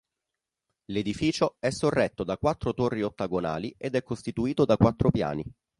[0.85, 5.43] L'edificio è sorretto da quattro torri ottagonali ed è costituito da quattro piani.